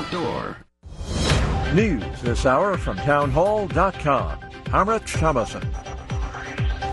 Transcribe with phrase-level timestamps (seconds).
[0.00, 0.56] outdoor.
[1.74, 4.38] News this hour from townhall.com.
[4.72, 5.62] I'm Rich Thomason.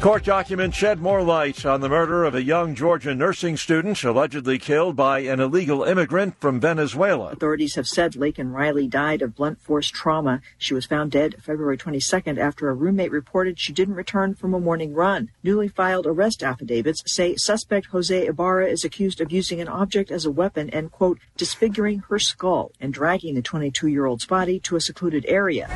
[0.01, 4.59] Court documents shed more light on the murder of a young Georgia nursing student allegedly
[4.59, 7.31] killed by an illegal immigrant from Venezuela.
[7.31, 10.41] Authorities have said Laken Riley died of blunt force trauma.
[10.59, 14.59] She was found dead February 22nd after a roommate reported she didn't return from a
[14.59, 15.31] morning run.
[15.41, 20.25] Newly filed arrest affidavits say suspect Jose Ibarra is accused of using an object as
[20.25, 24.75] a weapon and, quote, disfiguring her skull and dragging the 22 year old's body to
[24.75, 25.67] a secluded area.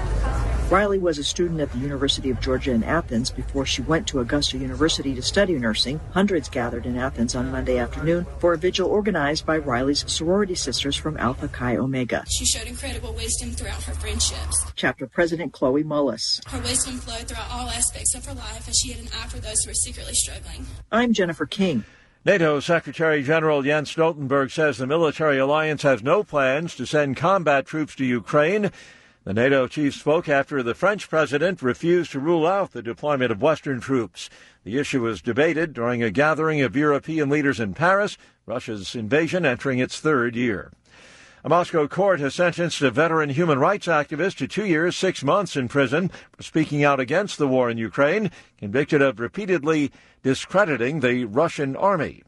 [0.71, 4.21] Riley was a student at the University of Georgia in Athens before she went to
[4.21, 5.99] Augusta University to study nursing.
[6.13, 10.95] Hundreds gathered in Athens on Monday afternoon for a vigil organized by Riley's sorority sisters
[10.95, 12.23] from Alpha Chi Omega.
[12.29, 14.71] She showed incredible wisdom throughout her friendships.
[14.77, 16.39] Chapter President Chloe Mullis.
[16.47, 19.39] Her wisdom flowed throughout all aspects of her life, and she had an eye for
[19.39, 20.65] those who were secretly struggling.
[20.89, 21.83] I'm Jennifer King.
[22.23, 27.65] NATO Secretary General Jens Stoltenberg says the military alliance has no plans to send combat
[27.65, 28.71] troops to Ukraine.
[29.23, 33.39] The NATO chief spoke after the French president refused to rule out the deployment of
[33.39, 34.31] Western troops.
[34.63, 39.77] The issue was debated during a gathering of European leaders in Paris, Russia's invasion entering
[39.77, 40.71] its third year.
[41.43, 45.55] A Moscow court has sentenced a veteran human rights activist to two years, six months
[45.55, 49.91] in prison for speaking out against the war in Ukraine, convicted of repeatedly
[50.23, 52.23] discrediting the Russian army.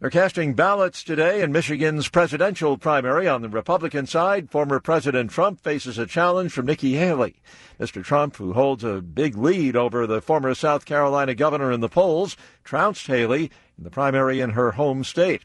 [0.00, 3.26] They're casting ballots today in Michigan's presidential primary.
[3.26, 7.42] On the Republican side, former President Trump faces a challenge from Nikki Haley.
[7.80, 8.04] Mr.
[8.04, 12.36] Trump, who holds a big lead over the former South Carolina governor in the polls,
[12.62, 15.44] trounced Haley in the primary in her home state.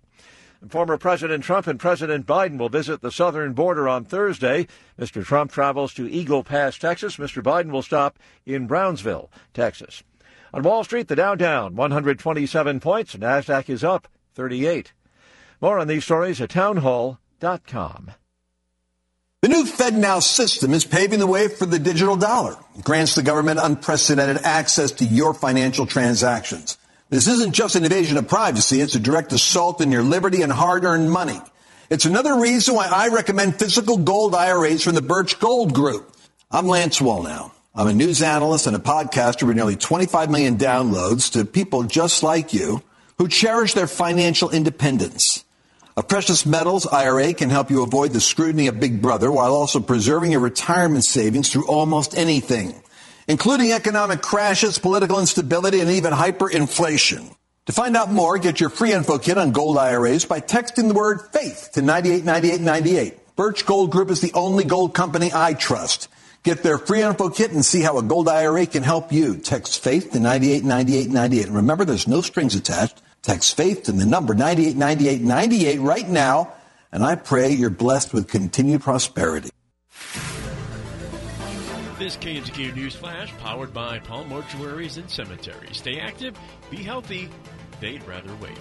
[0.69, 4.67] Former President Trump and President Biden will visit the southern border on Thursday.
[4.99, 5.25] Mr.
[5.25, 7.17] Trump travels to Eagle Pass, Texas.
[7.17, 7.41] Mr.
[7.41, 10.03] Biden will stop in Brownsville, Texas.
[10.53, 13.15] On Wall Street, the Dow down 127 points.
[13.15, 14.93] NASDAQ is up 38.
[15.61, 18.11] More on these stories at townhall.com.
[19.41, 22.55] The new FedNow system is paving the way for the digital dollar.
[22.77, 26.77] It grants the government unprecedented access to your financial transactions.
[27.09, 30.51] This isn't just an invasion of privacy, it's a direct assault on your liberty and
[30.51, 31.39] hard earned money.
[31.89, 36.15] It's another reason why I recommend physical gold IRAs from the Birch Gold Group.
[36.49, 37.51] I'm Lance Wallnau.
[37.75, 42.23] I'm a news analyst and a podcaster with nearly 25 million downloads to people just
[42.23, 42.81] like you
[43.23, 45.45] who cherish their financial independence.
[45.95, 49.79] A precious metals IRA can help you avoid the scrutiny of Big Brother while also
[49.79, 52.75] preserving your retirement savings through almost anything,
[53.25, 57.33] including economic crashes, political instability, and even hyperinflation.
[57.67, 60.93] To find out more, get your free info kit on gold IRAs by texting the
[60.93, 63.37] word faith to 989898.
[63.37, 66.09] Birch Gold Group is the only gold company I trust.
[66.43, 69.37] Get their free info kit and see how a gold IRA can help you.
[69.37, 71.47] Text faith to 989898.
[71.47, 73.01] And remember, there's no strings attached.
[73.23, 76.53] Text faith to the number 989898 right now.
[76.91, 79.49] And I pray you're blessed with continued prosperity.
[81.97, 85.77] This KMTK News Flash powered by Palm Mortuaries and Cemeteries.
[85.77, 86.37] Stay active,
[86.69, 87.29] be healthy,
[87.79, 88.57] they'd rather wait.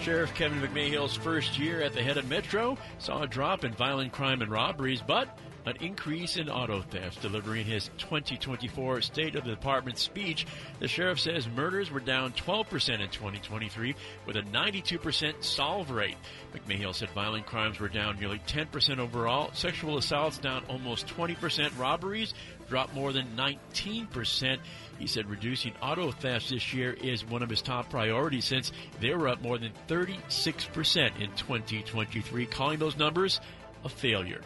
[0.00, 4.12] Sheriff Kevin McMahill's first year at the head of Metro saw a drop in violent
[4.12, 7.16] crime and robberies, but an increase in auto thefts.
[7.18, 10.46] Delivering his 2024 State of the Department speech,
[10.78, 13.94] the sheriff says murders were down 12% in 2023
[14.26, 16.16] with a 92% solve rate.
[16.54, 22.34] McMahill said violent crimes were down nearly 10% overall, sexual assaults down almost 20%, robberies
[22.68, 24.58] dropped more than 19%.
[24.98, 29.14] He said reducing auto thefts this year is one of his top priorities since they
[29.14, 33.40] were up more than 36% in 2023, calling those numbers
[33.84, 34.40] a failure.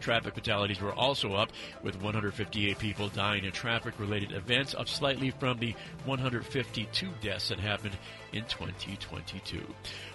[0.00, 1.52] Traffic fatalities were also up,
[1.82, 5.74] with 158 people dying in traffic related events, up slightly from the
[6.04, 7.96] 152 deaths that happened
[8.32, 9.60] in 2022.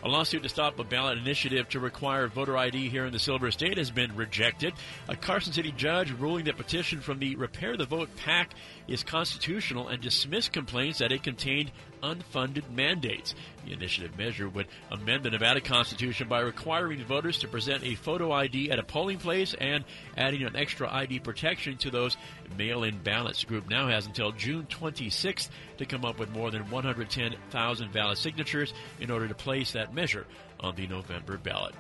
[0.03, 3.51] A lawsuit to stop a ballot initiative to require voter ID here in the Silver
[3.51, 4.73] State has been rejected.
[5.07, 8.53] A Carson City judge ruling that petition from the Repair the Vote PAC
[8.87, 11.71] is constitutional and dismissed complaints that it contained
[12.05, 13.33] unfunded mandates.
[13.65, 18.31] The initiative measure would amend the Nevada Constitution by requiring voters to present a photo
[18.31, 19.83] ID at a polling place and
[20.15, 22.17] adding an extra ID protection to those
[22.57, 23.41] mail in ballots.
[23.41, 28.17] The group now has until June 26th to come up with more than 110,000 valid
[28.17, 30.25] signatures in order to place that measure
[30.59, 31.73] on the November ballot.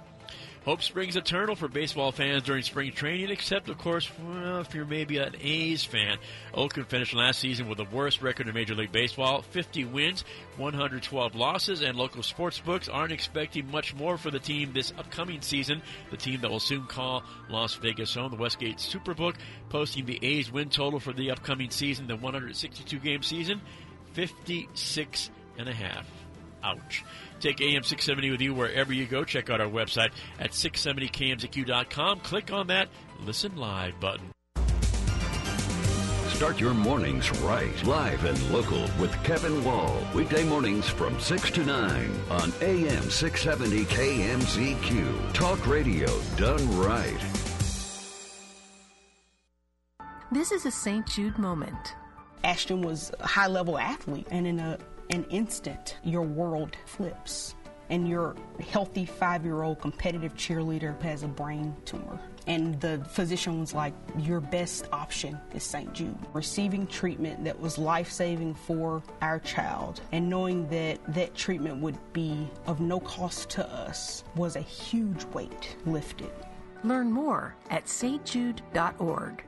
[0.65, 4.83] Hope springs eternal for baseball fans during spring training, except, of course, well, if you're
[4.83, 6.17] maybe an A's fan.
[6.55, 10.23] Oakland finished last season with the worst record in Major League Baseball 50 wins,
[10.57, 15.39] 112 losses, and local sports books aren't expecting much more for the team this upcoming
[15.41, 15.83] season.
[16.09, 19.35] The team that will soon call Las Vegas home, the Westgate Superbook,
[19.69, 23.61] posting the A's win total for the upcoming season, the 162 game season,
[24.13, 25.29] 56
[25.59, 26.24] and a half.
[26.65, 27.03] Ouch.
[27.39, 29.23] Take AM 670 with you wherever you go.
[29.23, 32.19] Check out our website at 670kmzq.com.
[32.21, 32.89] Click on that
[33.23, 34.31] Listen Live button.
[36.29, 37.83] Start your mornings right.
[37.85, 39.95] Live and local with Kevin Wall.
[40.13, 45.33] Weekday mornings from 6 to 9 on AM 670 KMZQ.
[45.33, 47.25] Talk radio done right.
[50.29, 51.07] This is a St.
[51.07, 51.95] Jude moment.
[52.43, 54.77] Ashton was a high level athlete, and in a,
[55.09, 57.55] an instant, your world flips.
[57.89, 58.35] And your
[58.71, 62.19] healthy five year old competitive cheerleader has a brain tumor.
[62.47, 65.93] And the physician was like, Your best option is St.
[65.93, 66.17] Jude.
[66.33, 71.97] Receiving treatment that was life saving for our child and knowing that that treatment would
[72.13, 76.31] be of no cost to us was a huge weight lifted.
[76.83, 79.43] Learn more at stjude.org.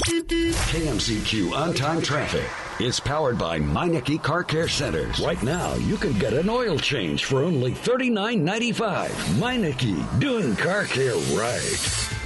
[0.00, 2.48] KMZQ on time traffic
[2.80, 5.20] is powered by Meineke Car Care Centers.
[5.20, 9.08] Right now, you can get an oil change for only $39.95.
[9.38, 12.19] Meineke, doing car care right.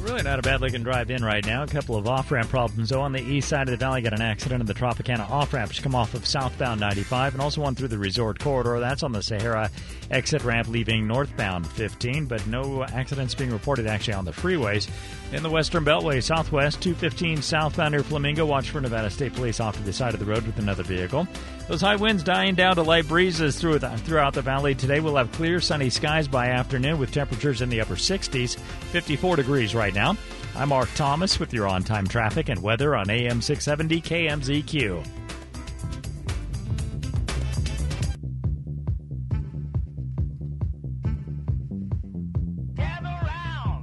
[0.00, 1.64] Really not a bad looking drive in right now.
[1.64, 3.00] A couple of off ramp problems though.
[3.00, 5.72] On the east side of the valley, got an accident in the Tropicana off ramp
[5.72, 8.78] to come off of southbound 95, and also one through the resort corridor.
[8.78, 9.70] That's on the Sahara
[10.10, 14.88] exit ramp leaving northbound 15, but no accidents being reported actually on the freeways.
[15.32, 18.46] In the Western Beltway, southwest 215 southbound near Flamingo.
[18.46, 21.28] Watch for Nevada State Police off to the side of the road with another vehicle.
[21.68, 25.00] Those high winds dying down to light breezes through the, throughout the valley today.
[25.00, 29.74] We'll have clear, sunny skies by afternoon with temperatures in the upper 60s, 54 degrees
[29.74, 30.16] right now.
[30.54, 35.06] I'm Mark Thomas with your on time traffic and weather on AM 670 KMZQ.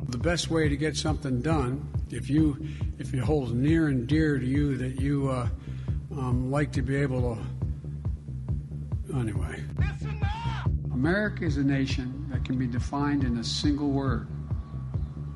[0.10, 2.58] The best way to get something done, if you
[2.98, 5.48] if it holds near and dear to you that you uh,
[6.12, 7.38] um, like to be able
[9.08, 9.18] to.
[9.18, 9.64] Anyway,
[10.94, 14.28] America is a nation that can be defined in a single word.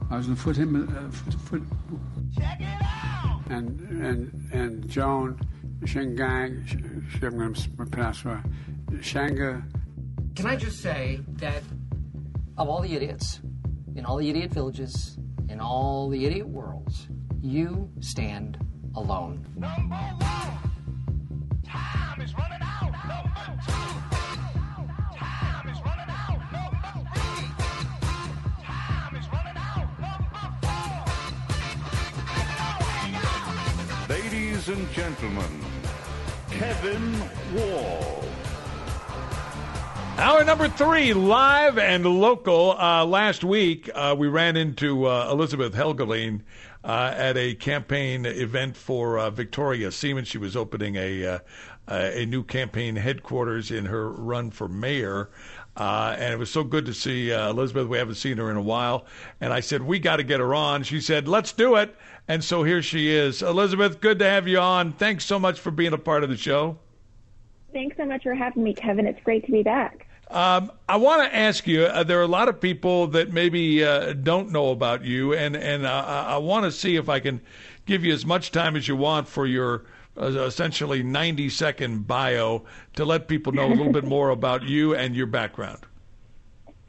[0.09, 0.75] I was going to put him.
[0.75, 1.63] Uh, foot, foot,
[2.37, 3.41] Check it out.
[3.49, 5.39] And and and Joan
[5.83, 7.23] Shingang.
[7.23, 8.43] I'm going to pronounce right.
[8.93, 9.63] Shanga.
[10.35, 11.63] Can I just say that
[12.57, 13.39] of all the idiots
[13.95, 15.17] in all the idiot villages
[15.49, 17.07] in all the idiot worlds,
[17.41, 18.57] you stand
[18.95, 19.45] alone.
[19.55, 20.57] Number one.
[21.65, 22.91] Time is running out.
[23.07, 24.58] Number two.
[34.69, 35.65] And gentlemen,
[36.51, 37.19] Kevin
[37.55, 38.23] Wall.
[40.17, 42.77] Hour number three, live and local.
[42.77, 46.41] Uh, last week, uh, we ran into uh, Elizabeth Helgelien
[46.83, 50.25] uh, at a campaign event for uh, Victoria Seaman.
[50.25, 51.39] She was opening a uh,
[51.87, 55.31] a new campaign headquarters in her run for mayor.
[55.79, 57.87] Uh, and it was so good to see uh, Elizabeth.
[57.87, 59.05] We haven't seen her in a while.
[59.39, 60.83] And I said, We got to get her on.
[60.83, 61.95] She said, Let's do it.
[62.27, 63.41] And so here she is.
[63.41, 64.91] Elizabeth, good to have you on.
[64.91, 66.77] Thanks so much for being a part of the show.
[67.71, 69.07] Thanks so much for having me, Kevin.
[69.07, 70.05] It's great to be back.
[70.29, 71.83] Um, I want to ask you.
[71.85, 75.55] Uh, there are a lot of people that maybe uh, don't know about you, and
[75.55, 77.41] and uh, I want to see if I can
[77.87, 79.85] give you as much time as you want for your
[80.19, 82.63] essentially 90 second bio
[82.95, 85.79] to let people know a little bit more about you and your background.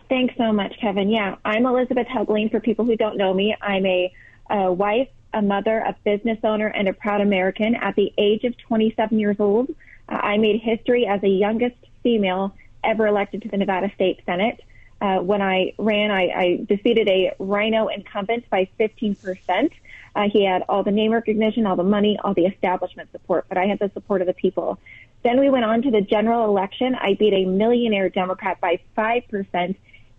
[0.09, 1.09] Thanks so much, Kevin.
[1.09, 2.50] Yeah, I'm Elizabeth Helgelien.
[2.50, 4.12] For people who don't know me, I'm a,
[4.50, 7.77] a wife, a mother, a business owner, and a proud American.
[7.77, 9.70] At the age of 27 years old,
[10.08, 14.60] uh, I made history as the youngest female ever elected to the Nevada State Senate.
[15.01, 19.72] Uh, when I ran, I, I defeated a rhino incumbent by 15 percent.
[20.20, 23.56] Uh, he had all the name recognition, all the money, all the establishment support, but
[23.56, 24.79] I had the support of the people.
[25.22, 26.94] Then we went on to the general election.
[26.94, 29.77] I beat a millionaire Democrat by 5%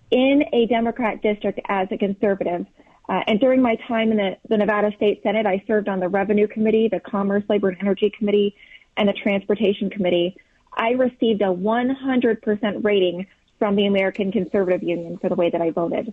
[0.10, 2.65] in a Democrat district as a conservative.
[3.08, 6.10] Uh, and during my time in the, the Nevada State Senate, I served on the
[6.10, 8.55] Revenue Committee, the Commerce, Labor, and Energy Committee,
[8.98, 10.36] and the Transportation Committee.
[10.74, 13.27] I received a 100% rating
[13.60, 16.12] from the American Conservative Union for the way that I voted.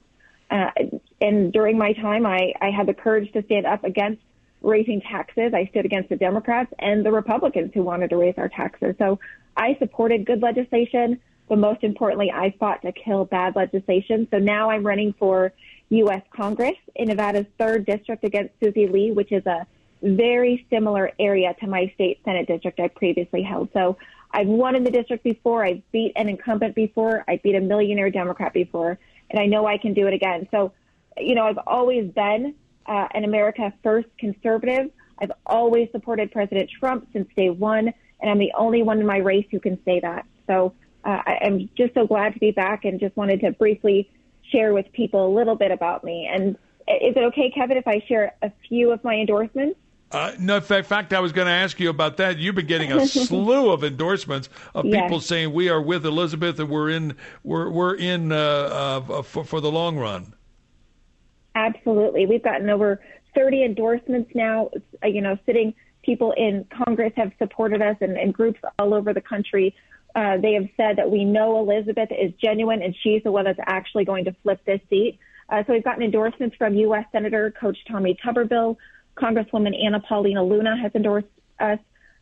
[0.50, 0.70] Uh,
[1.20, 4.22] and during my time, I, I had the courage to stand up against
[4.62, 5.52] raising taxes.
[5.54, 8.94] I stood against the Democrats and the Republicans who wanted to raise our taxes.
[8.98, 9.18] So
[9.56, 14.26] I supported good legislation, but most importantly, I fought to kill bad legislation.
[14.30, 15.52] So now I'm running for
[15.90, 16.22] U.S.
[16.34, 19.66] Congress in Nevada's third district against Susie Lee, which is a
[20.02, 23.68] very similar area to my state Senate district I previously held.
[23.72, 23.96] So
[24.30, 25.64] I've won in the district before.
[25.64, 27.24] I've beat an incumbent before.
[27.26, 28.98] I beat a millionaire Democrat before
[29.30, 30.48] and I know I can do it again.
[30.50, 30.72] So,
[31.16, 32.54] you know, I've always been
[32.86, 34.90] uh, an America First conservative.
[35.18, 39.18] I've always supported President Trump since day one, and I'm the only one in my
[39.18, 40.24] race who can say that.
[40.46, 44.10] So uh, I'm just so glad to be back and just wanted to briefly
[44.52, 46.28] share with people a little bit about me.
[46.32, 46.56] And
[46.88, 49.78] is it okay, Kevin, if I share a few of my endorsements?
[50.10, 52.38] Uh, no, in fact, I was going to ask you about that.
[52.38, 55.02] You've been getting a slew of endorsements of Yes.
[55.02, 59.44] people saying we are with Elizabeth and we're in we're we're in uh, uh, for,
[59.44, 60.32] for the long run.
[61.54, 62.26] Absolutely.
[62.26, 63.00] We've gotten over
[63.34, 64.70] 30 endorsements now.
[65.02, 69.12] Uh, You know, sitting people in Congress have supported us and, and groups all over
[69.12, 69.74] the country.
[70.14, 73.58] Uh, they have said that we know Elizabeth is genuine and she's the one that's
[73.66, 75.18] actually going to flip this seat.
[75.50, 77.04] Uh, so we've gotten endorsements from U.S.
[77.12, 78.76] Senator Coach Tommy Tuberville,
[79.18, 81.26] Congresswoman Anna Paulina Luna has endorsed
[81.60, 81.78] us,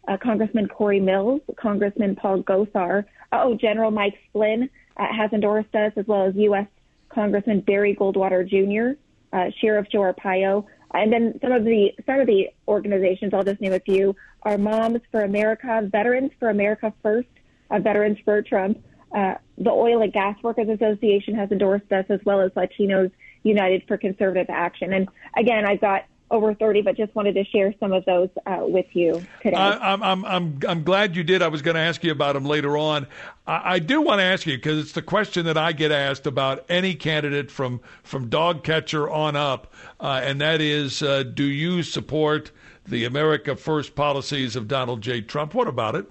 [0.09, 5.93] uh, Congressman Corey Mills, Congressman Paul Gosar, oh, General Mike Flynn uh, has endorsed us,
[5.97, 6.67] as well as U.S.
[7.09, 8.99] Congressman Barry Goldwater Jr.,
[9.33, 13.35] uh, Sheriff Joe Arpaio, and then some of the some of the organizations.
[13.35, 17.29] I'll just name a few: are Moms for America, Veterans for America First,
[17.71, 18.83] uh, Veterans for Trump.
[19.15, 23.11] Uh, the Oil and Gas Workers Association has endorsed us, as well as Latinos
[23.43, 24.93] United for Conservative Action.
[24.93, 28.59] And again, I've got over 30, but just wanted to share some of those uh,
[28.61, 29.57] with you today.
[29.57, 31.43] I, I'm I'm I'm I'm glad you did.
[31.43, 33.07] I was going to ask you about them later on.
[33.47, 36.27] I, I do want to ask you because it's the question that I get asked
[36.27, 41.45] about any candidate from from dog catcher on up, uh, and that is, uh, do
[41.45, 42.51] you support
[42.87, 45.21] the America First policies of Donald J.
[45.21, 45.55] Trump?
[45.55, 46.07] What about it?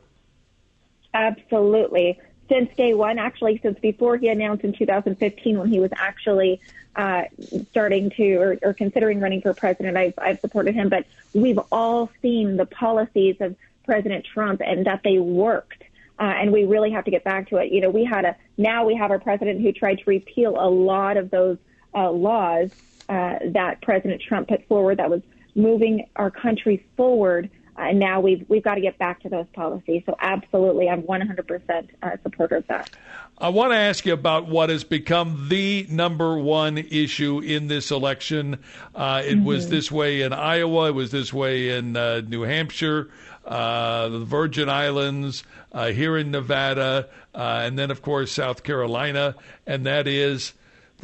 [1.13, 2.19] Absolutely.
[2.49, 6.61] Since day one, actually, since before he announced in 2015 when he was actually
[6.95, 7.23] uh,
[7.71, 10.89] starting to or, or considering running for president, I've, I've supported him.
[10.89, 15.83] But we've all seen the policies of President Trump and that they worked.
[16.17, 17.71] Uh, and we really have to get back to it.
[17.71, 20.69] You know, we had a now we have a president who tried to repeal a
[20.69, 21.57] lot of those
[21.93, 22.71] uh, laws
[23.09, 25.21] uh, that President Trump put forward that was
[25.55, 27.49] moving our country forward.
[27.77, 30.03] Uh, and now we've we've got to get back to those policies.
[30.05, 32.89] So absolutely, I'm 100% uh, supporter of that.
[33.37, 37.91] I want to ask you about what has become the number one issue in this
[37.91, 38.59] election.
[38.93, 39.69] Uh, it was Mhm.
[39.71, 40.87] this way in Iowa.
[40.87, 43.09] It was this way in uh, New Hampshire,
[43.45, 49.35] uh, the Virgin Islands, uh, here in Nevada, uh, and then, of course, South Carolina.
[49.67, 50.53] And that is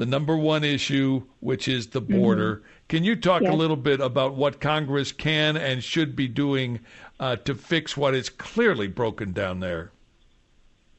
[0.01, 2.63] the number one issue, which is the border.
[2.89, 6.79] Can you talk a little bit about what Congress can and should be doing
[7.19, 9.91] uh, to fix what is clearly broken down there?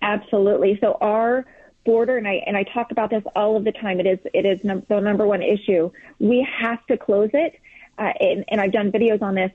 [0.03, 0.79] Absolutely.
[0.81, 1.45] So our
[1.85, 3.99] border, and I and I talk about this all of the time.
[3.99, 5.91] It is it is num- the number one issue.
[6.21, 7.59] We have to close it,
[7.99, 9.51] uh, and, and I've done videos on this.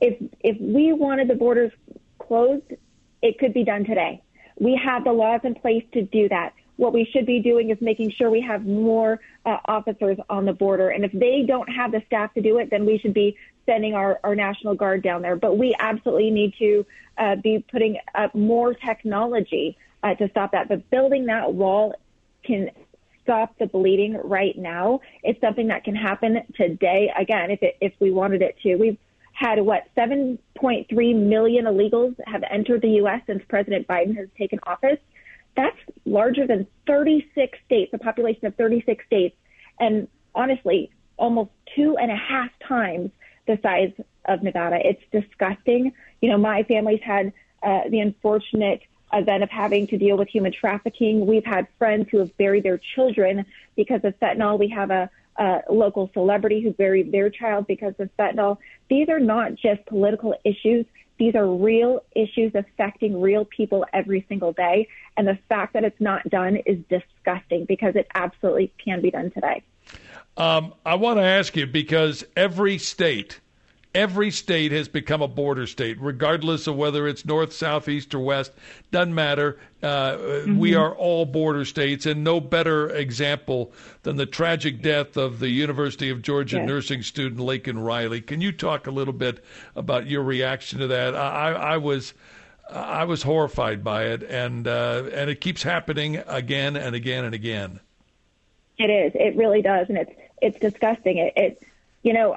[0.00, 1.72] If if we wanted the borders
[2.18, 2.72] closed,
[3.20, 4.22] it could be done today.
[4.58, 6.54] We have the laws in place to do that.
[6.78, 10.52] What we should be doing is making sure we have more uh, officers on the
[10.52, 10.90] border.
[10.90, 13.94] And if they don't have the staff to do it, then we should be sending
[13.94, 15.34] our, our National Guard down there.
[15.34, 16.86] But we absolutely need to
[17.18, 20.68] uh, be putting up more technology uh, to stop that.
[20.68, 21.94] But building that wall
[22.44, 22.70] can
[23.24, 25.00] stop the bleeding right now.
[25.24, 27.12] It's something that can happen today.
[27.18, 28.98] Again, if it, if we wanted it to, we've
[29.32, 33.20] had what 7.3 million illegals have entered the U.S.
[33.26, 34.98] since President Biden has taken office.
[35.58, 39.36] That's larger than 36 states, a population of 36 states,
[39.80, 43.10] and honestly, almost two and a half times
[43.48, 43.90] the size
[44.26, 44.78] of Nevada.
[44.80, 45.92] It's disgusting.
[46.20, 50.52] You know, my family's had uh, the unfortunate event of having to deal with human
[50.52, 51.26] trafficking.
[51.26, 54.60] We've had friends who have buried their children because of fentanyl.
[54.60, 58.58] We have a, a local celebrity who buried their child because of fentanyl.
[58.88, 60.86] These are not just political issues.
[61.18, 64.88] These are real issues affecting real people every single day.
[65.16, 69.30] And the fact that it's not done is disgusting because it absolutely can be done
[69.32, 69.62] today.
[70.36, 73.40] Um, I want to ask you because every state,
[73.98, 78.20] every state has become a border state, regardless of whether it's north, south, east, or
[78.20, 78.52] west.
[78.92, 79.58] Doesn't matter.
[79.82, 80.16] Uh,
[80.56, 80.80] We Mhm.
[80.80, 83.72] are all border states, and no better example
[84.04, 86.66] than the tragic death of the University of Georgia Yes.
[86.68, 88.20] nursing student Laken Riley.
[88.20, 89.42] Can you talk a little bit
[89.74, 91.16] about your reaction to that?
[91.16, 92.14] I, I, I was.
[92.70, 97.34] I was horrified by it, and uh, and it keeps happening again and again and
[97.34, 97.80] again.
[98.76, 99.12] It is.
[99.14, 100.12] It really does, and it's
[100.42, 101.16] it's disgusting.
[101.16, 101.62] It, it
[102.02, 102.36] you know,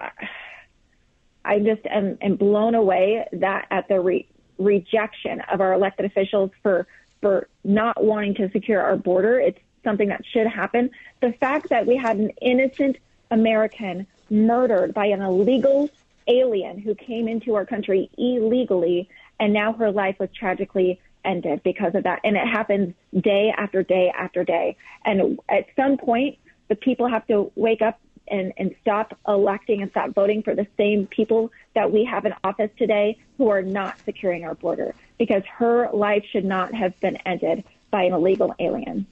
[1.46, 6.52] I- just am, am blown away that at the re- rejection of our elected officials
[6.62, 6.88] for
[7.22, 9.40] for not wanting to secure our border.
[9.40, 10.90] It's something that should happen.
[11.22, 12.98] The fact that we had an innocent
[13.30, 15.90] American murdered by an illegal
[16.28, 21.94] alien who came into our country illegally, and now her life was tragically ended because
[21.96, 22.22] of that.
[22.24, 24.78] And it happens day after day after day.
[25.06, 26.38] And at some point,
[26.70, 28.00] the people have to wake up
[28.32, 32.34] and, and stop electing and stop voting for the same people that we have in
[32.44, 37.18] office today who are not securing our border because her life should not have been
[37.18, 39.06] ended by an illegal alien.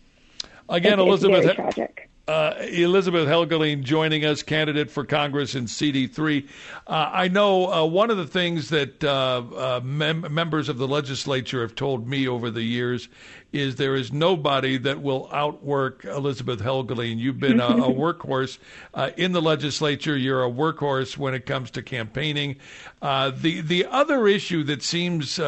[0.70, 1.58] Again, it's, Elizabeth.
[1.60, 2.09] It's.
[2.30, 6.48] Uh, Elizabeth Helgelien joining us, candidate for Congress in CD3.
[6.86, 10.88] Uh, I know uh, one of the things that uh, uh, mem- members of the
[10.88, 13.10] legislature have told me over the years
[13.52, 17.18] is there is nobody that will outwork Elizabeth Helgelien.
[17.18, 18.60] You've been a, a workhorse
[18.94, 20.16] uh, in the legislature.
[20.16, 22.58] You're a workhorse when it comes to campaigning.
[23.02, 25.40] the the other issue that seems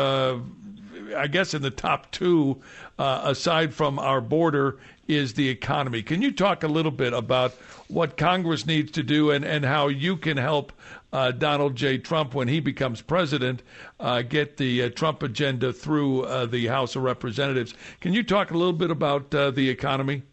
[1.15, 2.62] I guess in the top two,
[3.00, 6.01] uh, aside from our border, is the economy.
[6.01, 7.53] Can you talk a little bit about
[7.88, 10.72] what Congress needs to do and, and how you can help
[11.13, 11.98] uh, Donald J.
[11.98, 13.63] Trump, when he becomes president,
[14.00, 17.74] uh, get the uh, Trump agenda through uh, the House of Representatives?
[18.00, 20.24] Can you talk a little bit about uh, the economy?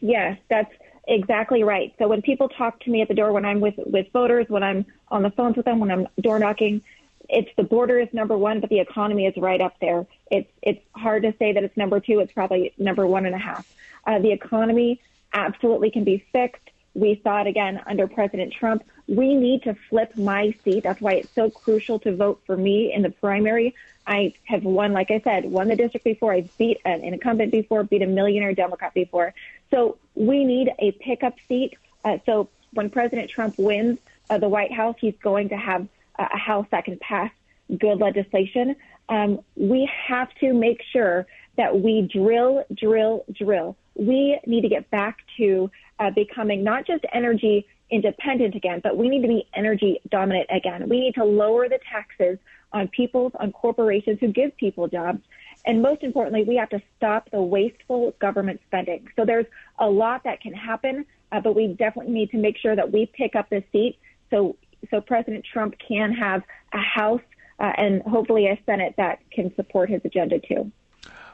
[0.00, 0.72] Yes, that's
[1.06, 1.94] exactly right.
[1.98, 4.64] So when people talk to me at the door, when I'm with, with voters, when
[4.64, 6.82] I'm on the phones with them, when I'm door knocking,
[7.28, 10.06] it's the border is number one, but the economy is right up there.
[10.30, 12.20] It's it's hard to say that it's number two.
[12.20, 13.66] It's probably number one and a half.
[14.06, 15.00] Uh, the economy
[15.32, 16.62] absolutely can be fixed.
[16.94, 18.84] We saw it again under President Trump.
[19.08, 20.82] We need to flip my seat.
[20.84, 23.74] That's why it's so crucial to vote for me in the primary.
[24.06, 26.32] I have won, like I said, won the district before.
[26.32, 29.32] I've beat an incumbent before, beat a millionaire Democrat before.
[29.70, 31.78] So we need a pickup seat.
[32.04, 33.98] Uh, so when President Trump wins
[34.28, 35.86] uh, the White House, he's going to have
[36.18, 37.30] a House that can pass
[37.78, 38.76] good legislation.
[39.08, 41.26] Um, we have to make sure
[41.56, 43.76] that we drill, drill, drill.
[43.94, 49.08] We need to get back to uh, becoming not just energy independent again, but we
[49.08, 50.88] need to be energy dominant again.
[50.88, 52.38] We need to lower the taxes
[52.72, 55.20] on people, on corporations who give people jobs.
[55.66, 59.08] And most importantly, we have to stop the wasteful government spending.
[59.14, 59.46] So there's
[59.78, 63.06] a lot that can happen, uh, but we definitely need to make sure that we
[63.06, 63.98] pick up the seat
[64.30, 64.56] so
[64.90, 67.22] so President Trump can have a House
[67.58, 70.70] uh, and hopefully a Senate that can support his agenda too.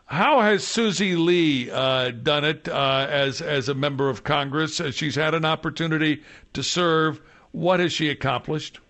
[0.07, 4.81] How has Susie Lee uh, done it uh, as as a member of Congress?
[4.81, 6.23] Uh, she's had an opportunity
[6.55, 7.21] to serve.
[7.53, 8.81] What has she accomplished?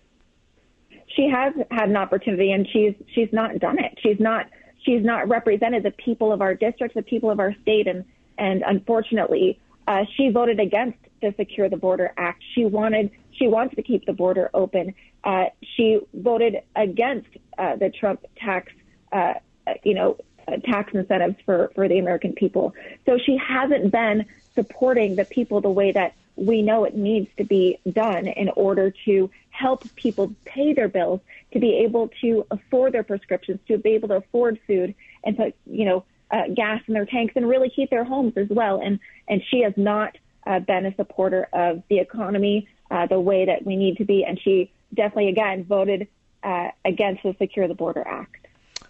[1.07, 3.97] She has had an opportunity, and she's she's not done it.
[4.01, 4.45] She's not
[4.85, 8.05] she's not represented the people of our district, the people of our state, and
[8.37, 12.41] and unfortunately, uh, she voted against the Secure the Border Act.
[12.55, 14.93] She wanted she wants to keep the border open.
[15.23, 18.71] Uh, she voted against uh, the Trump tax,
[19.11, 19.35] uh,
[19.83, 20.17] you know,
[20.65, 22.73] tax incentives for, for the American people.
[23.05, 24.25] So she hasn't been
[24.55, 28.93] supporting the people the way that we know it needs to be done in order
[29.05, 31.19] to help people pay their bills,
[31.51, 35.53] to be able to afford their prescriptions, to be able to afford food and put,
[35.65, 38.79] you know, uh, gas in their tanks and really keep their homes as well.
[38.81, 43.45] And, and she has not uh, been a supporter of the economy uh, the way
[43.45, 44.23] that we need to be.
[44.23, 46.07] And she definitely, again, voted
[46.43, 48.47] uh, against the Secure the Border Act.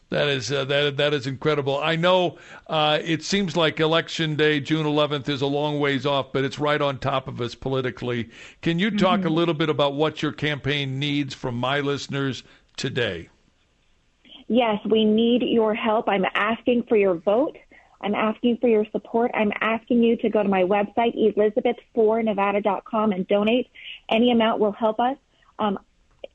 [0.09, 1.77] That is uh, that that is incredible.
[1.77, 6.33] I know uh, it seems like election day, June 11th, is a long ways off,
[6.33, 8.29] but it's right on top of us politically.
[8.63, 9.27] Can you talk mm-hmm.
[9.27, 12.41] a little bit about what your campaign needs from my listeners
[12.75, 13.29] today?
[14.47, 16.09] Yes, we need your help.
[16.09, 17.55] I'm asking for your vote.
[18.01, 19.29] I'm asking for your support.
[19.35, 23.69] I'm asking you to go to my website, elizabeth4nevada.com, and donate.
[24.10, 25.17] Any amount will help us.
[25.58, 25.80] Um,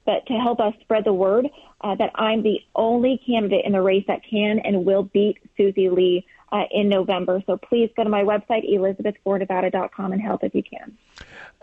[0.06, 1.48] but to help us spread the word
[1.80, 5.88] uh, that I'm the only candidate in the race that can and will beat Susie
[5.88, 7.42] Lee uh, in November.
[7.46, 10.96] So please go to my website, elizabeth4nevada.com, and help if you can.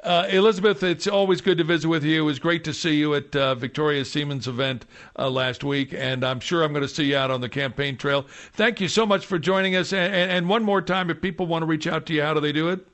[0.04, 2.24] Uh, Elizabeth, it's always good to visit with you.
[2.24, 4.86] It was great to see you at uh, Victoria Seaman's event
[5.18, 7.98] uh, last week, and I'm sure I'm going to see you out on the campaign
[7.98, 8.26] trail.
[8.54, 9.94] Thank you so much for joining us.
[9.94, 12.34] And, and, and one more time, if people want to reach out to you, how
[12.34, 12.86] do they do it?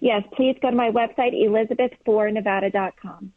[0.00, 3.32] Yes, please go to my website, elizabeth4nevada.com.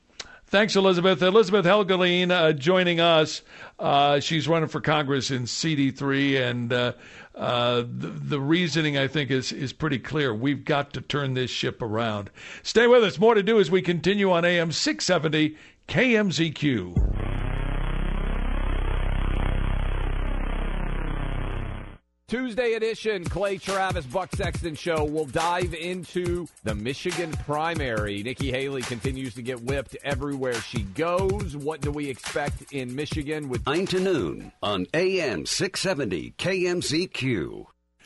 [0.47, 1.21] Thanks, Elizabeth.
[1.23, 3.41] Elizabeth Helgelien uh, joining us.
[3.80, 6.93] Uh, she's running for Congress in CD3, and uh,
[7.34, 10.32] uh, the, the, reasoning, I think, is, is pretty clear.
[10.32, 12.30] We've got to turn this ship around.
[12.62, 13.17] Stay with us.
[13.17, 17.12] More to do as we continue on AM 670 KMZQ.
[22.34, 25.04] Tuesday edition, Clay Travis, Buck Sexton Show.
[25.04, 28.24] We'll dive into the Michigan primary.
[28.24, 31.56] Nikki Haley continues to get whipped everywhere she goes.
[31.56, 37.67] What do we expect in Michigan with 9 to noon on AM 670 KMZQ.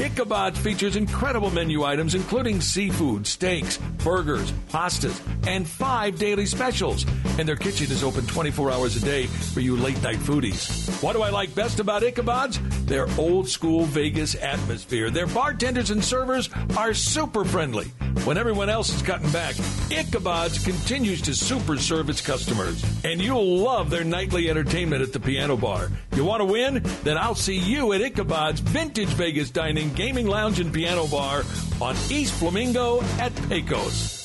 [0.00, 7.04] Ichabod features incredible menu items including seafood, steaks, burgers, pastas, and five daily specials.
[7.38, 11.02] And their kitchen is open 24 hours a day for you late night foodies.
[11.02, 12.60] What do I like best about Ichabod's?
[12.86, 15.10] Their old school Vegas atmosphere.
[15.10, 17.90] Their bartenders and servers are super friendly.
[18.24, 19.54] When everyone else is cutting back,
[19.90, 22.84] Ichabod's continues to super serve its customers.
[23.04, 25.90] And you'll love their nightly entertainment at the piano bar.
[26.14, 26.82] You want to win?
[27.04, 31.42] Then I'll see you at Ichabod's Vintage Vegas Dining Gaming Lounge and Piano Bar
[31.80, 34.17] on East Flamingo at Pecos.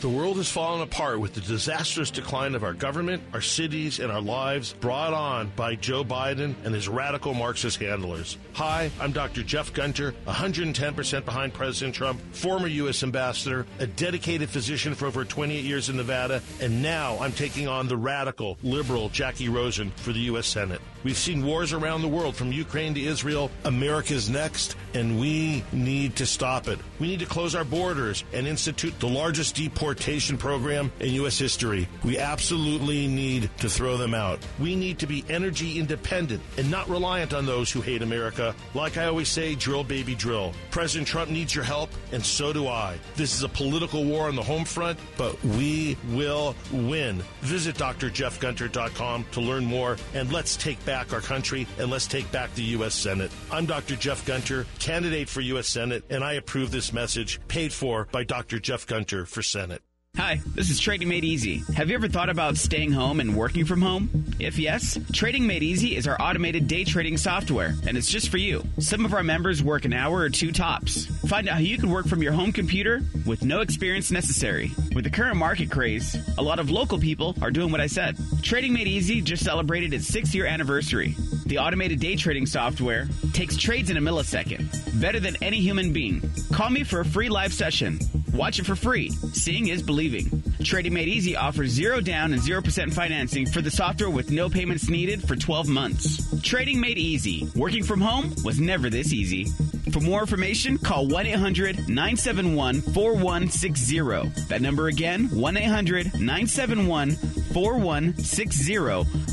[0.00, 4.12] The world has fallen apart with the disastrous decline of our government, our cities, and
[4.12, 8.38] our lives brought on by Joe Biden and his radical Marxist handlers.
[8.52, 9.42] Hi, I'm Dr.
[9.42, 13.02] Jeff Gunter, 110% behind President Trump, former U.S.
[13.02, 17.88] ambassador, a dedicated physician for over 28 years in Nevada, and now I'm taking on
[17.88, 20.46] the radical, liberal Jackie Rosen for the U.S.
[20.46, 20.80] Senate.
[21.02, 23.50] We've seen wars around the world from Ukraine to Israel.
[23.64, 26.78] America's next, and we need to stop it.
[27.00, 31.38] We need to close our borders and institute the largest deportation program in U.S.
[31.38, 31.88] history.
[32.04, 34.38] We absolutely need to throw them out.
[34.58, 38.54] We need to be energy independent and not reliant on those who hate America.
[38.74, 40.52] Like I always say, drill, baby, drill.
[40.70, 42.98] President Trump needs your help, and so do I.
[43.16, 47.22] This is a political war on the home front, but we will win.
[47.40, 52.54] Visit drjeffgunter.com to learn more, and let's take back our country and let's take back
[52.54, 52.94] the U.S.
[52.94, 53.30] Senate.
[53.50, 53.96] I'm Dr.
[53.96, 55.68] Jeff Gunter, candidate for U.S.
[55.68, 58.58] Senate, and I approve this message paid for by Dr.
[58.58, 59.77] Jeff Gunter for Senate.
[60.18, 61.62] Hi, this is Trading Made Easy.
[61.76, 64.24] Have you ever thought about staying home and working from home?
[64.40, 68.36] If yes, Trading Made Easy is our automated day trading software, and it's just for
[68.36, 68.64] you.
[68.80, 71.06] Some of our members work an hour or two tops.
[71.28, 74.72] Find out how you can work from your home computer with no experience necessary.
[74.92, 78.18] With the current market craze, a lot of local people are doing what I said.
[78.42, 81.14] Trading Made Easy just celebrated its six year anniversary.
[81.46, 86.28] The automated day trading software takes trades in a millisecond, better than any human being.
[86.52, 88.00] Call me for a free live session.
[88.38, 89.10] Watch it for free.
[89.32, 90.44] Seeing is believing.
[90.62, 94.88] Trading Made Easy offers zero down and 0% financing for the software with no payments
[94.88, 96.40] needed for 12 months.
[96.40, 97.50] Trading Made Easy.
[97.56, 99.46] Working from home was never this easy.
[99.90, 104.44] For more information, call 1 800 971 4160.
[104.46, 108.76] That number again, 1 800 971 4160,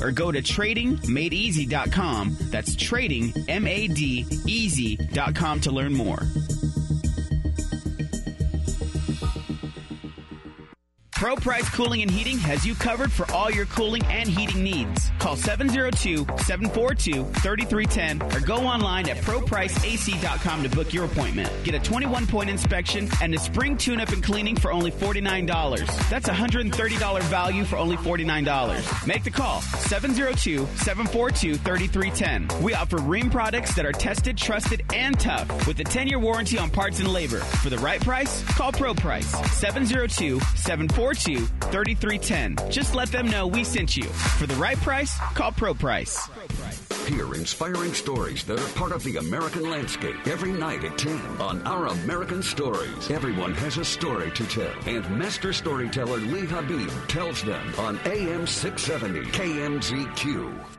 [0.03, 2.37] or go to tradingmadeeasy.com.
[2.49, 6.23] That's trading, M A D, easy.com to learn more.
[11.25, 15.09] Pro Price Cooling and Heating has you covered for all your cooling and heating needs.
[15.17, 21.49] Call 702-742-3310 or go online at propriceac.com to book your appointment.
[21.63, 26.09] Get a 21-point inspection and a spring tune-up and cleaning for only $49.
[26.11, 29.07] That's a $130 value for only $49.
[29.07, 32.61] Make the call 702-742-3310.
[32.61, 36.69] We offer Rheem products that are tested, trusted, and tough with a 10-year warranty on
[36.69, 37.39] parts and labor.
[37.39, 42.69] For the right price, call Pro Price 702 742 3310.
[42.69, 44.03] Just let them know we sent you.
[44.03, 46.29] For the right price, call Pro Price.
[47.07, 51.61] Hear inspiring stories that are part of the American landscape every night at 10 on
[51.67, 53.11] Our American Stories.
[53.11, 58.47] Everyone has a story to tell, and master storyteller Lee Habeeb tells them on AM
[58.47, 60.74] 670 KMZQ.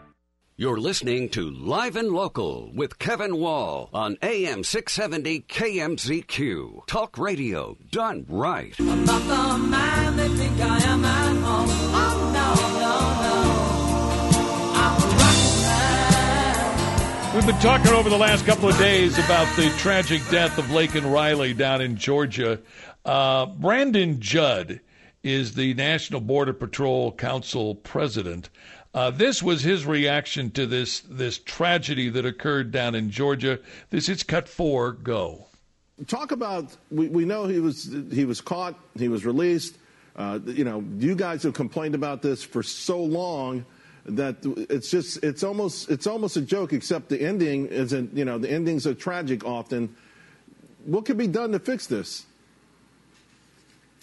[0.58, 6.86] You're listening to Live and Local with Kevin Wall on AM 670 KMZQ.
[6.86, 8.72] Talk radio done right.
[8.80, 11.68] About the man they think I am at home.
[11.70, 13.42] Oh, no, no, no.
[14.80, 15.16] I'm a
[17.28, 17.34] man.
[17.36, 21.12] We've been talking over the last couple of days about the tragic death of Laken
[21.12, 22.62] Riley down in Georgia.
[23.04, 24.80] Uh, Brandon Judd
[25.22, 28.48] is the National Border Patrol Council president.
[28.96, 33.60] Uh, this was his reaction to this this tragedy that occurred down in Georgia.
[33.90, 34.92] This is cut four.
[34.92, 35.44] Go.
[36.06, 38.74] Talk about we, we know he was he was caught.
[38.98, 39.76] He was released.
[40.16, 43.66] Uh, you know, you guys have complained about this for so long
[44.06, 44.36] that
[44.70, 46.72] it's just it's almost it's almost a joke.
[46.72, 48.16] Except the ending isn't.
[48.16, 49.94] You know, the endings are tragic often.
[50.86, 52.24] What could be done to fix this?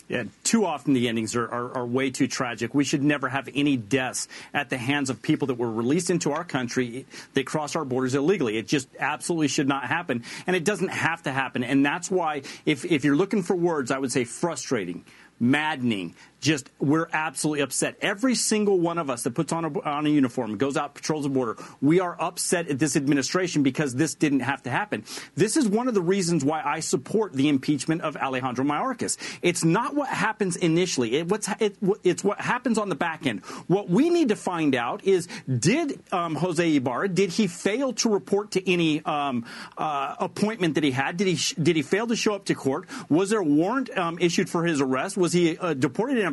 [0.10, 2.76] Yeah, too often the endings are, are, are, way too tragic.
[2.76, 6.34] We should never have any deaths at the hands of people that were released into
[6.34, 7.06] our country.
[7.34, 8.58] They cross our borders illegally.
[8.58, 10.24] It just absolutely should not happen.
[10.46, 11.64] And it doesn't have to happen.
[11.64, 15.06] And that's why, if, if you're looking for words, I would say frustrating,
[15.40, 17.96] maddening, just we're absolutely upset.
[18.02, 21.24] Every single one of us that puts on a, on a uniform, goes out, patrols
[21.24, 25.06] the border, we are upset at this administration because this didn't have to happen.
[25.36, 29.18] This is one of the reasons why I support the impeachment of Alejandro Mayorkas.
[29.42, 31.16] It's not what happens initially.
[31.16, 33.40] It, what's, it, it's what happens on the back end.
[33.68, 38.10] What we need to find out is did um, Jose Ibarra, did he fail to
[38.10, 39.46] report to any um,
[39.78, 41.16] uh, appointment that he had?
[41.16, 42.90] Did he, did he fail to show up to court?
[43.08, 45.16] Was there a warrant um, issued for his arrest?
[45.16, 46.33] Was he uh, deported in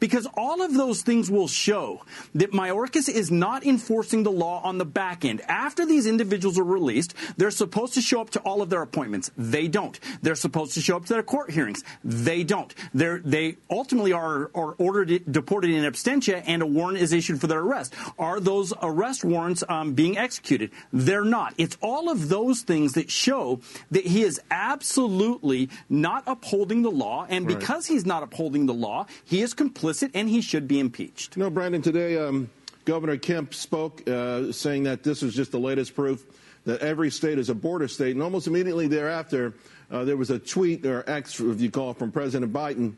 [0.00, 2.02] Because all of those things will show
[2.34, 5.40] that Mayorkas is not enforcing the law on the back end.
[5.48, 9.30] After these individuals are released, they're supposed to show up to all of their appointments.
[9.36, 9.98] They don't.
[10.22, 11.82] They're supposed to show up to their court hearings.
[12.04, 12.74] They don't.
[12.94, 17.46] They're, they ultimately are, are ordered deported in absentia, and a warrant is issued for
[17.46, 17.94] their arrest.
[18.18, 20.70] Are those arrest warrants um, being executed?
[20.92, 21.54] They're not.
[21.58, 23.60] It's all of those things that show
[23.90, 27.58] that he is absolutely not upholding the law, and Right.
[27.58, 31.36] because he's not upholding the law, he is complicit and he should be impeached.
[31.36, 32.50] You know, Brandon, today um,
[32.84, 36.24] Governor Kemp spoke uh, saying that this was just the latest proof
[36.64, 38.14] that every state is a border state.
[38.14, 39.54] And almost immediately thereafter,
[39.90, 42.94] uh, there was a tweet or X, if you call, it, from President Biden.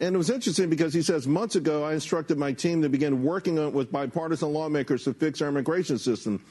[0.00, 3.22] And it was interesting because he says, months ago, I instructed my team to begin
[3.22, 6.42] working with bipartisan lawmakers to fix our immigration system.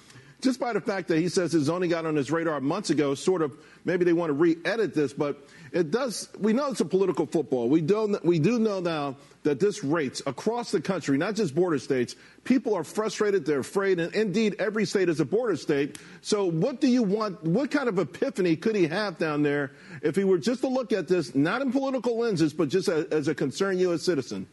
[0.42, 3.14] Just by the fact that he says it's only got on his radar months ago,
[3.14, 6.30] sort of maybe they want to re-edit this, but it does.
[6.40, 7.68] We know it's a political football.
[7.68, 11.78] We do we do know now that this rates across the country, not just border
[11.78, 12.16] states.
[12.46, 13.46] People are frustrated.
[13.46, 15.98] They're afraid, and indeed, every state is a border state.
[16.22, 17.44] So, what do you want?
[17.44, 19.72] What kind of epiphany could he have down there
[20.02, 23.08] if he were just to look at this, not in political lenses, but just a,
[23.12, 24.04] as a concerned U.S.
[24.04, 24.48] citizen?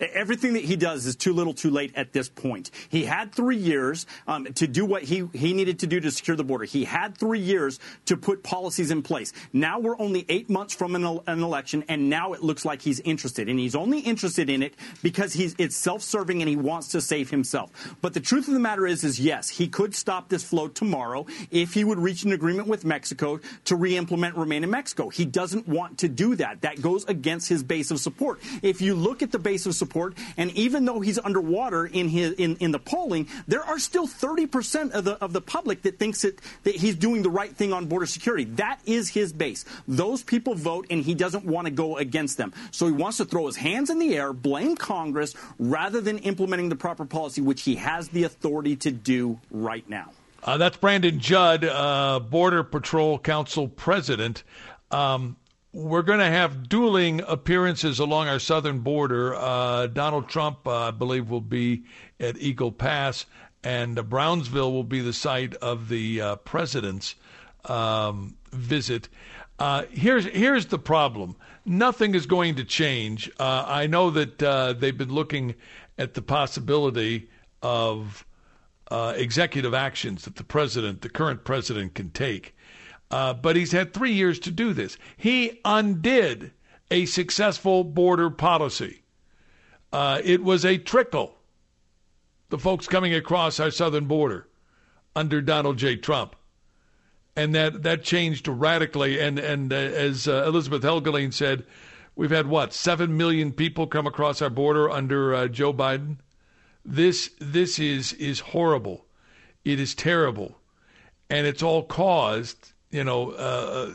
[0.00, 2.70] Everything that he does is too little too late at this point.
[2.88, 6.36] He had three years um, to do what he, he needed to do to secure
[6.36, 6.64] the border.
[6.64, 9.32] He had three years to put policies in place.
[9.52, 13.00] Now we're only eight months from an, an election, and now it looks like he's
[13.00, 13.48] interested.
[13.48, 17.30] And he's only interested in it because he's, it's self-serving and he wants to save
[17.30, 17.96] himself.
[18.00, 21.26] But the truth of the matter is, is yes, he could stop this flow tomorrow
[21.50, 25.08] if he would reach an agreement with Mexico to re-implement Remain in Mexico.
[25.08, 26.60] He doesn't want to do that.
[26.60, 28.38] That goes against his base of support.
[28.62, 29.87] If you look at the base of support,
[30.36, 34.92] and even though he's underwater in his in, in the polling, there are still 30%
[34.92, 37.86] of the of the public that thinks that, that he's doing the right thing on
[37.86, 38.44] border security.
[38.44, 39.64] That is his base.
[39.86, 42.52] Those people vote, and he doesn't want to go against them.
[42.70, 46.68] So he wants to throw his hands in the air, blame Congress, rather than implementing
[46.68, 50.12] the proper policy, which he has the authority to do right now.
[50.42, 54.44] Uh, that's Brandon Judd, uh, Border Patrol Council president.
[54.90, 55.36] Um,
[55.72, 59.34] we're going to have dueling appearances along our southern border.
[59.34, 61.84] Uh, Donald Trump, uh, I believe, will be
[62.18, 63.26] at Eagle Pass,
[63.62, 67.16] and uh, Brownsville will be the site of the uh, president's
[67.66, 69.08] um, visit.
[69.58, 71.36] Uh, here's here's the problem.
[71.66, 73.30] Nothing is going to change.
[73.38, 74.38] Uh, I know that
[74.80, 75.54] they've been looking
[75.98, 77.28] at the possibility
[77.60, 78.24] of
[78.90, 82.54] executive actions that the president, the current president, can take.
[83.10, 84.98] Uh, but he's had three years to do this.
[85.16, 86.52] He undid
[86.90, 89.02] a successful border policy.
[89.92, 91.34] Uh, it was a trickle,
[92.50, 94.46] the folks coming across our southern border
[95.16, 95.96] under Donald J.
[95.96, 96.36] Trump.
[97.34, 99.20] And that, that changed radically.
[99.20, 101.64] And, and uh, as uh, Elizabeth Helgelien said,
[102.16, 106.18] we've had what, 7 million people come across our border under uh, Joe Biden?
[106.84, 109.06] This, this is, is horrible.
[109.64, 110.58] It is terrible.
[111.30, 113.92] And it's all caused you know, uh,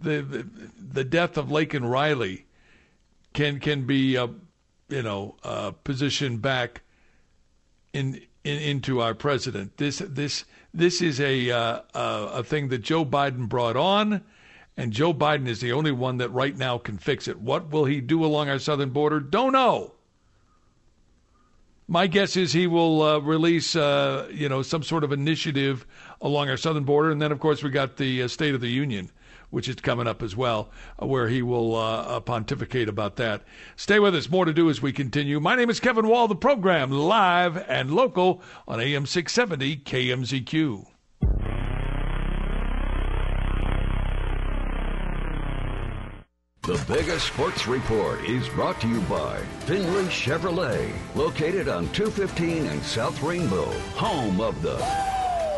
[0.00, 0.46] the, the
[0.92, 2.46] the death of Laken Riley
[3.32, 4.28] can can be, uh,
[4.88, 6.82] you know, uh, positioned back
[7.92, 9.76] in, in into our president.
[9.76, 10.44] This this
[10.74, 14.22] this is a uh, a thing that Joe Biden brought on,
[14.76, 17.40] and Joe Biden is the only one that right now can fix it.
[17.40, 19.20] What will he do along our southern border?
[19.20, 19.92] Don't know.
[21.88, 25.86] My guess is he will uh, release, uh, you know, some sort of initiative
[26.20, 28.70] along our southern border, and then of course we got the uh, State of the
[28.70, 29.10] Union,
[29.50, 33.42] which is coming up as well, uh, where he will uh, pontificate about that.
[33.76, 34.30] Stay with us.
[34.30, 35.40] More to do as we continue.
[35.40, 36.28] My name is Kevin Wall.
[36.28, 40.86] The program live and local on AM 670 KMZQ.
[46.66, 52.82] The biggest sports report is brought to you by Finley Chevrolet, located on 215 and
[52.82, 54.76] South Rainbow, home of the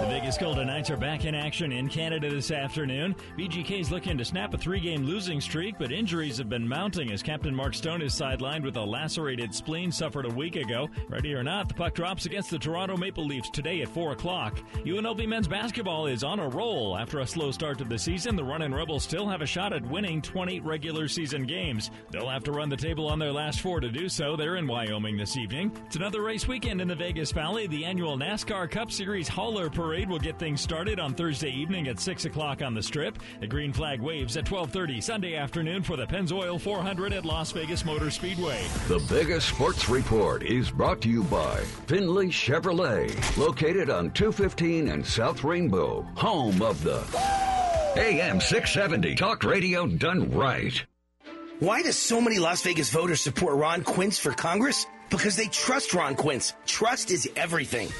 [0.00, 3.16] The Vegas Golden Knights are back in action in Canada this afternoon.
[3.36, 7.10] VGK is looking to snap a three game losing streak, but injuries have been mounting
[7.10, 10.88] as Captain Mark Stone is sidelined with a lacerated spleen suffered a week ago.
[11.08, 14.60] Ready or not, the puck drops against the Toronto Maple Leafs today at 4 o'clock.
[14.84, 16.96] UNLV men's basketball is on a roll.
[16.96, 19.84] After a slow start to the season, the Runnin' Rebels still have a shot at
[19.84, 21.90] winning 20 regular season games.
[22.12, 24.36] They'll have to run the table on their last four to do so.
[24.36, 25.72] They're in Wyoming this evening.
[25.86, 27.66] It's another race weekend in the Vegas Valley.
[27.66, 31.98] The annual NASCAR Cup Series Hauler Parade will get things started on Thursday evening at
[31.98, 33.18] 6 o'clock on the Strip.
[33.40, 37.84] The green flag waves at 1230 Sunday afternoon for the Pennzoil 400 at Las Vegas
[37.84, 38.62] Motor Speedway.
[38.86, 45.06] The biggest sports report is brought to you by Finley Chevrolet, located on 215 and
[45.06, 47.00] South Rainbow, home of the
[47.96, 50.84] AM 670 Talk Radio done right.
[51.60, 54.86] Why do so many Las Vegas voters support Ron Quince for Congress?
[55.10, 56.52] Because they trust Ron Quince.
[56.66, 57.88] Trust is everything.